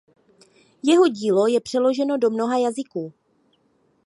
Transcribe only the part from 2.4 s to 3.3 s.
jazyků.